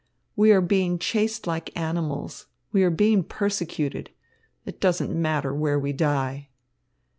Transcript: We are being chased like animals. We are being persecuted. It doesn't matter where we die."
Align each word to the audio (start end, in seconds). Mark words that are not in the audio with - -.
We 0.35 0.51
are 0.51 0.61
being 0.61 0.97
chased 0.97 1.45
like 1.45 1.79
animals. 1.79 2.47
We 2.71 2.81
are 2.83 2.89
being 2.89 3.23
persecuted. 3.23 4.09
It 4.65 4.81
doesn't 4.81 5.13
matter 5.13 5.53
where 5.53 5.77
we 5.77 5.93
die." 5.93 6.49